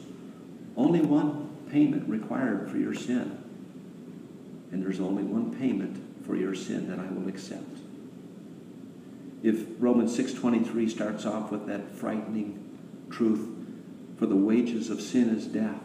[0.76, 3.42] only one payment required for your sin.
[4.72, 7.78] And there's only one payment for your sin that I will accept.
[9.42, 12.58] If Romans 6:23 starts off with that frightening
[13.08, 13.48] truth,
[14.16, 15.80] for the wages of sin is death,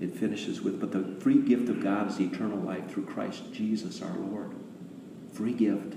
[0.00, 4.02] it finishes with, but the free gift of God is eternal life through Christ Jesus
[4.02, 4.50] our Lord.
[5.32, 5.94] Free gift.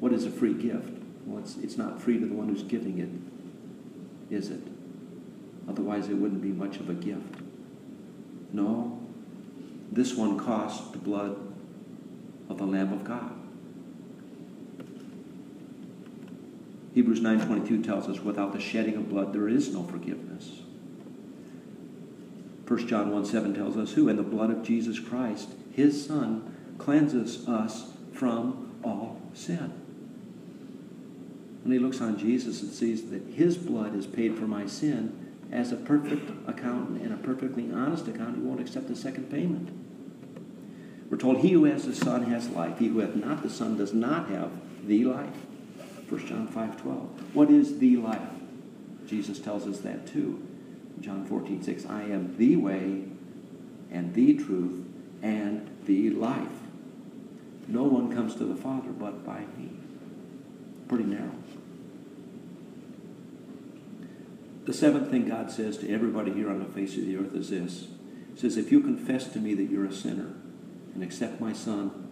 [0.00, 1.05] What is a free gift?
[1.26, 4.60] Well, it's, it's not free to the one who's giving it, is it?
[5.68, 7.40] Otherwise, it wouldn't be much of a gift.
[8.52, 9.00] No,
[9.90, 11.36] this one cost the blood
[12.48, 13.32] of the Lamb of God.
[16.94, 20.60] Hebrews 9.22 tells us, without the shedding of blood, there is no forgiveness.
[22.66, 26.56] 1 John 1 7 tells us, who in the blood of Jesus Christ, his Son,
[26.78, 29.85] cleanses us from all sin.
[31.66, 35.34] When he looks on Jesus and sees that his blood is paid for my sin,
[35.50, 39.70] as a perfect accountant and a perfectly honest accountant, he won't accept a second payment.
[41.10, 42.78] We're told, He who has the Son has life.
[42.78, 44.52] He who hath not the Son does not have
[44.86, 45.34] the life.
[46.08, 47.34] 1 John 5 12.
[47.34, 48.28] What is the life?
[49.04, 50.46] Jesus tells us that too.
[51.00, 51.84] John 14 6.
[51.86, 53.06] I am the way
[53.90, 54.86] and the truth
[55.20, 56.46] and the life.
[57.66, 59.72] No one comes to the Father but by me.
[60.86, 61.32] Pretty narrow.
[64.66, 67.50] The seventh thing God says to everybody here on the face of the earth is
[67.50, 67.86] this.
[68.34, 70.34] He says, if you confess to me that you're a sinner
[70.92, 72.08] and accept my Son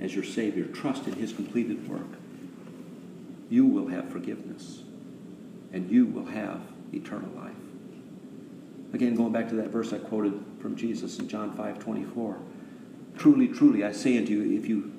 [0.00, 2.18] as your Savior, trust in his completed work,
[3.50, 4.84] you will have forgiveness
[5.70, 6.62] and you will have
[6.94, 7.52] eternal life.
[8.94, 12.38] Again, going back to that verse I quoted from Jesus in John 5 24.
[13.18, 14.92] Truly, truly, I say unto you, if you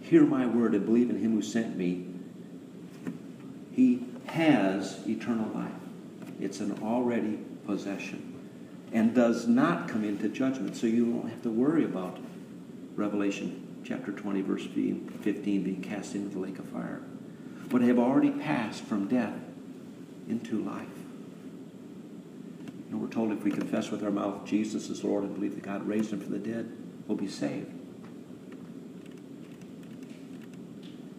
[0.00, 2.06] hear my word and believe in him who sent me,
[3.72, 5.72] he has eternal life.
[6.40, 8.34] It's an already possession
[8.92, 10.76] and does not come into judgment.
[10.76, 12.18] So you don't have to worry about
[12.94, 17.02] Revelation chapter 20, verse 15 being cast into the lake of fire.
[17.68, 19.34] But have already passed from death
[20.28, 20.86] into life.
[22.90, 25.64] And we're told if we confess with our mouth Jesus is Lord and believe that
[25.64, 26.70] God raised him from the dead,
[27.08, 27.72] we'll be saved.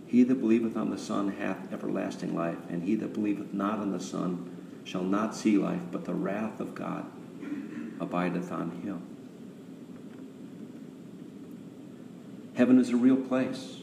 [0.07, 3.91] He that believeth on the Son hath everlasting life, and he that believeth not on
[3.91, 4.54] the Son
[4.85, 7.05] shall not see life, but the wrath of God
[7.99, 9.01] abideth on him.
[12.55, 13.81] Heaven is a real place.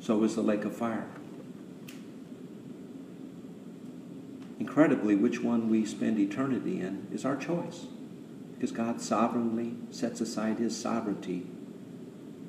[0.00, 1.06] So is the lake of fire.
[4.58, 7.86] Incredibly, which one we spend eternity in is our choice.
[8.54, 11.46] Because God sovereignly sets aside his sovereignty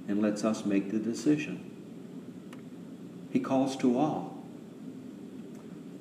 [0.07, 1.69] and lets us make the decision.
[3.31, 4.32] He calls to all.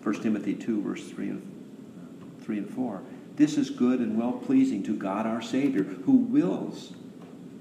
[0.02, 3.02] 1 Timothy 2, verse 3 and, 3 and 4.
[3.36, 6.92] This is good and well pleasing to God our Savior, who wills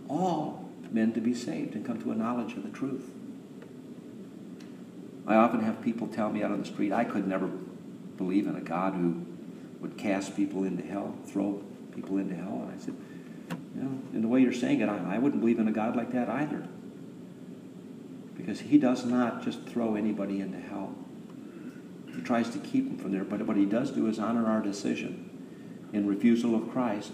[0.09, 3.11] all men to be saved and come to a knowledge of the truth.
[5.25, 7.47] I often have people tell me out on the street, I could never
[8.17, 9.25] believe in a God who
[9.79, 11.63] would cast people into hell, throw
[11.95, 12.67] people into hell.
[12.67, 12.95] And I said,
[13.75, 15.95] you know, in the way you're saying it, I, I wouldn't believe in a God
[15.95, 16.67] like that either.
[18.35, 20.95] Because he does not just throw anybody into hell.
[22.15, 23.23] He tries to keep them from there.
[23.23, 25.29] But what he does do is honor our decision.
[25.93, 27.11] In refusal of Christ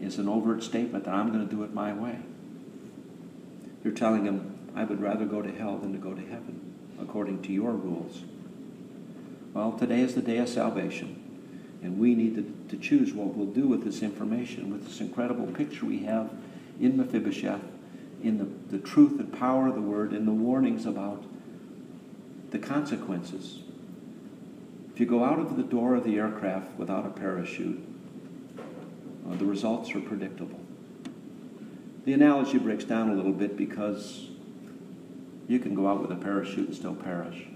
[0.00, 2.18] is an overt statement that I'm going to do it my way.
[3.84, 7.42] You're telling him, I would rather go to hell than to go to heaven, according
[7.42, 8.22] to your rules.
[9.54, 11.24] Well, today is the day of salvation.
[11.82, 15.46] And we need to, to choose what we'll do with this information, with this incredible
[15.46, 16.30] picture we have
[16.80, 17.62] in Mephibosheth,
[18.22, 21.24] in the, the truth and power of the word, in the warnings about
[22.50, 23.60] the consequences
[24.98, 27.80] if you go out of the door of the aircraft without a parachute,
[29.30, 30.58] uh, the results are predictable.
[32.04, 34.26] The analogy breaks down a little bit because
[35.46, 37.46] you can go out with a parachute and still perish.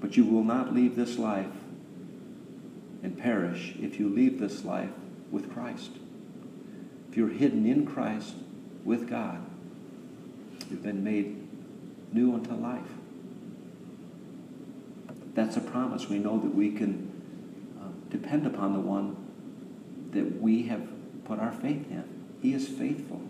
[0.00, 1.50] But you will not leave this life
[3.02, 4.92] and perish if you leave this life
[5.32, 5.90] with Christ.
[7.10, 8.36] If you're hidden in Christ
[8.84, 9.44] with God,
[10.70, 11.41] you've been made
[12.12, 12.80] new unto life.
[15.34, 16.08] That's a promise.
[16.08, 17.10] We know that we can
[17.80, 19.16] uh, depend upon the one
[20.12, 20.86] that we have
[21.24, 22.04] put our faith in.
[22.42, 23.22] He is faithful.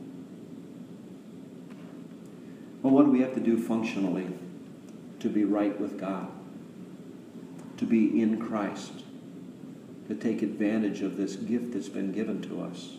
[2.83, 4.27] Well, what do we have to do functionally
[5.21, 6.29] to be right with God?
[7.77, 9.03] To be in Christ?
[10.09, 12.97] to take advantage of this gift that's been given to us.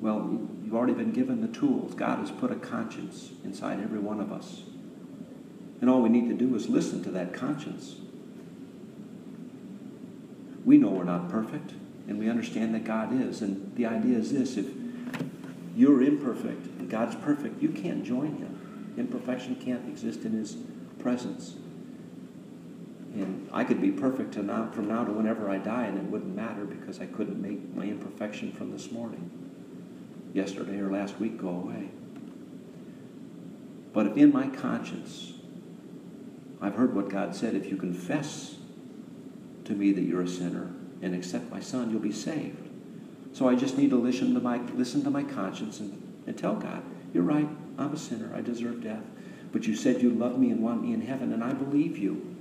[0.00, 1.94] Well, you've already been given the tools.
[1.94, 4.62] God has put a conscience inside every one of us.
[5.80, 7.96] And all we need to do is listen to that conscience.
[10.64, 11.72] We know we're not perfect,
[12.08, 13.42] and we understand that God is.
[13.42, 14.66] And the idea is this if
[15.76, 18.94] you're imperfect and God's perfect, you can't join Him.
[18.96, 20.56] Imperfection can't exist in His
[20.98, 21.54] presence.
[23.14, 26.64] And I could be perfect from now to whenever I die, and it wouldn't matter
[26.64, 29.30] because I couldn't make my imperfection from this morning,
[30.36, 31.88] yesterday, or last week go away.
[33.92, 35.32] But if in my conscience,
[36.60, 38.56] I've heard what God said if you confess
[39.64, 40.70] to me that you're a sinner
[41.02, 42.68] and accept my son, you'll be saved.
[43.32, 46.54] So I just need to listen to my, listen to my conscience and, and tell
[46.54, 46.82] God,
[47.12, 49.02] you're right, I'm a sinner, I deserve death.
[49.52, 52.36] But you said you love me and want me in heaven, and I believe you.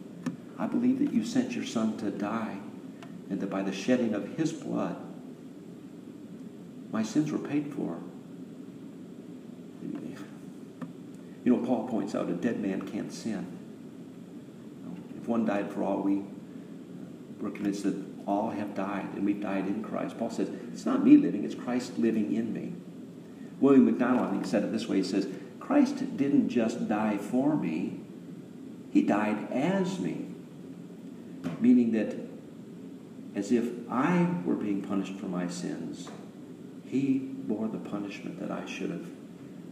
[0.58, 2.58] I believe that you sent your son to die,
[3.30, 4.98] and that by the shedding of his blood,
[6.96, 8.00] my sins were paid for.
[11.43, 13.46] You know, Paul points out a dead man can't sin.
[15.18, 16.24] If one died for all, we
[17.41, 20.18] we're convinced that all have died, and we've died in Christ.
[20.18, 22.74] Paul says, it's not me living, it's Christ living in me.
[23.60, 24.96] William MacDonald, I think, said it this way.
[24.96, 25.28] He says,
[25.60, 28.00] Christ didn't just die for me,
[28.93, 30.28] he died as me.
[31.60, 32.16] Meaning that
[33.36, 36.08] as if I were being punished for my sins,
[36.86, 39.08] he bore the punishment that I should have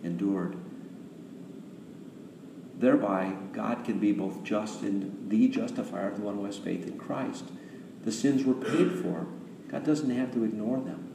[0.03, 0.57] endured.
[2.77, 6.85] Thereby, God can be both just and the justifier of the one who has faith
[6.87, 7.45] in Christ.
[8.03, 9.27] The sins were paid for.
[9.69, 11.09] God doesn't have to ignore them.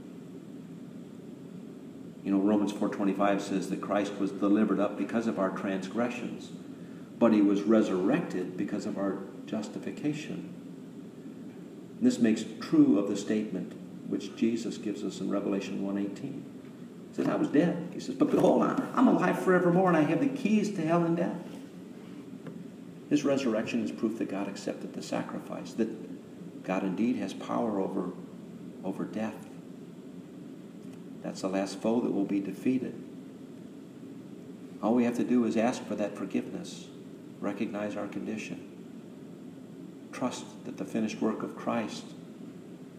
[2.25, 6.51] You know, Romans 4.25 says that Christ was delivered up because of our transgressions,
[7.19, 10.55] but he was resurrected because of our justification.
[12.01, 13.73] This makes true of the statement
[14.09, 16.21] which Jesus gives us in Revelation 1.18.
[16.21, 16.43] He
[17.13, 17.91] says, I was dead.
[17.93, 21.17] He says, but behold, I'm alive forevermore, and I have the keys to hell and
[21.17, 21.37] death.
[23.11, 28.11] His resurrection is proof that God accepted the sacrifice, that God indeed has power over,
[28.85, 29.47] over death.
[31.23, 32.95] That's the last foe that will be defeated.
[34.83, 36.87] All we have to do is ask for that forgiveness,
[37.41, 38.65] recognize our condition,
[40.13, 42.05] trust that the finished work of Christ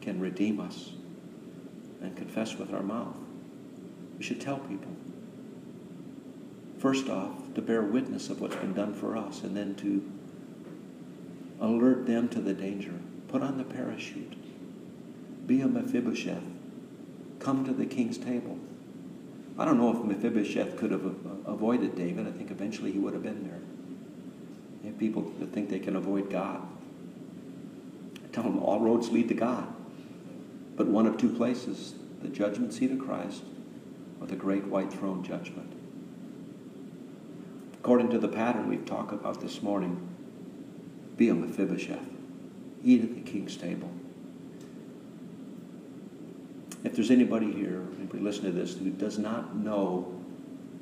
[0.01, 0.91] can redeem us,
[2.01, 3.15] and confess with our mouth.
[4.17, 4.91] We should tell people.
[6.77, 10.09] First off, to bear witness of what's been done for us, and then to
[11.59, 12.93] alert them to the danger.
[13.27, 14.35] Put on the parachute.
[15.45, 16.43] Be a Mephibosheth.
[17.39, 18.57] Come to the king's table.
[19.57, 21.03] I don't know if Mephibosheth could have
[21.45, 22.27] avoided David.
[22.27, 23.59] I think eventually he would have been there.
[24.83, 26.65] You have people that think they can avoid God.
[28.23, 29.67] I tell them all roads lead to God.
[30.79, 33.43] But one of two places the judgment seat of Christ
[34.21, 35.73] or the great white throne judgment.
[37.73, 40.07] According to the pattern we've talked about this morning,
[41.17, 42.07] be a Mephibosheth.
[42.81, 43.91] Eat at the king's table.
[46.85, 50.17] If there's anybody here, anybody listening to this, who does not know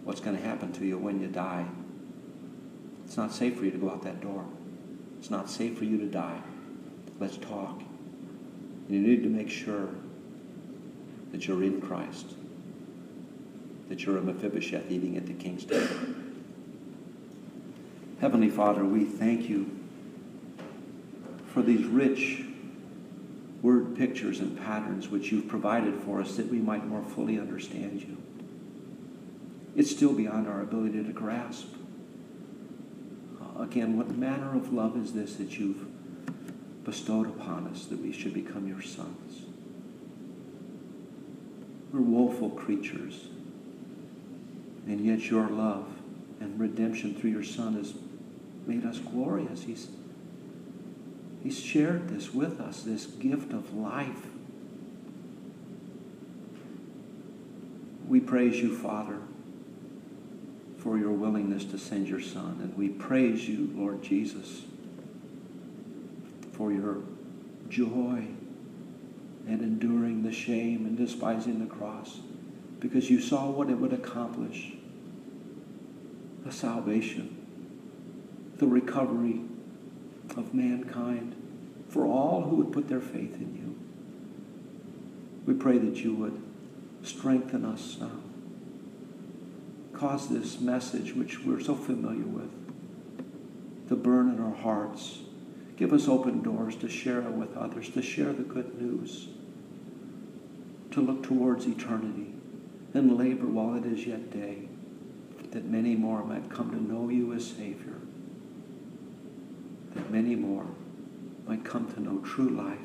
[0.03, 1.65] what's going to happen to you when you die,
[3.03, 4.45] it's not safe for you to go out that door.
[5.17, 6.39] It's not safe for you to die.
[7.19, 7.81] Let's talk.
[8.89, 9.89] You need to make sure
[11.31, 12.35] that you're in Christ,
[13.89, 15.95] that you're a Mephibosheth eating at the king's table.
[18.21, 19.77] Heavenly Father, we thank you
[21.53, 22.43] for these rich
[23.61, 28.01] word pictures and patterns which you've provided for us that we might more fully understand
[28.01, 28.17] you.
[29.75, 31.67] It's still beyond our ability to grasp.
[33.41, 35.85] Uh, again, what manner of love is this that you've
[36.87, 39.41] bestowed upon us that we should become your sons?
[41.91, 43.27] We're woeful creatures,
[44.85, 45.85] and yet your love
[46.39, 47.93] and redemption through your Son has
[48.65, 49.63] made us glorious.
[49.63, 49.89] He's,
[51.43, 54.27] he's shared this with us, this gift of life.
[58.07, 59.17] We praise you, Father,
[60.77, 62.59] for your willingness to send your Son.
[62.61, 64.61] And we praise you, Lord Jesus,
[66.57, 66.97] for your
[67.69, 68.27] joy
[69.47, 72.19] and enduring the shame and despising the cross
[72.79, 74.73] because you saw what it would accomplish
[76.43, 77.35] the salvation,
[78.57, 79.41] the recovery
[80.35, 81.35] of mankind
[81.89, 83.75] for all who would put their faith in you.
[85.45, 86.41] We pray that you would
[87.03, 88.11] strengthen us now.
[89.93, 92.51] Cause this message, which we're so familiar with,
[93.87, 95.19] to burn in our hearts.
[95.77, 99.27] Give us open doors to share it with others, to share the good news,
[100.91, 102.33] to look towards eternity
[102.95, 104.67] and labor while it is yet day,
[105.51, 108.01] that many more might come to know you as Savior,
[109.93, 110.65] that many more
[111.45, 112.77] might come to know true life,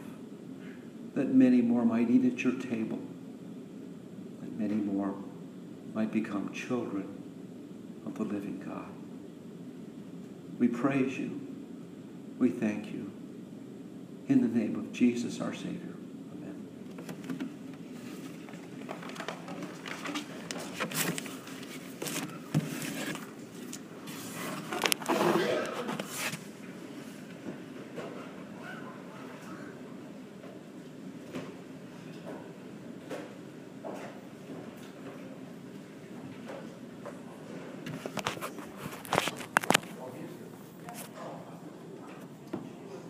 [1.14, 2.98] that many more might eat at your table,
[4.40, 5.14] that many more
[5.94, 7.08] might become children
[8.04, 8.88] of the living God.
[10.58, 11.41] We praise you.
[12.42, 13.08] We thank you.
[14.26, 15.91] In the name of Jesus, our Savior.